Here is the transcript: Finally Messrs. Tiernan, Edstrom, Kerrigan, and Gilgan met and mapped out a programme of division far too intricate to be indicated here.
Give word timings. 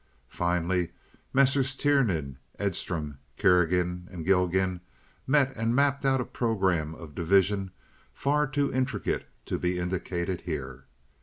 Finally 0.33 0.89
Messrs. 1.31 1.75
Tiernan, 1.75 2.39
Edstrom, 2.57 3.19
Kerrigan, 3.37 4.07
and 4.09 4.25
Gilgan 4.25 4.81
met 5.27 5.55
and 5.55 5.75
mapped 5.75 6.05
out 6.07 6.19
a 6.19 6.25
programme 6.25 6.95
of 6.95 7.13
division 7.13 7.69
far 8.11 8.47
too 8.47 8.73
intricate 8.73 9.27
to 9.45 9.59
be 9.59 9.77
indicated 9.77 10.41
here. 10.41 10.85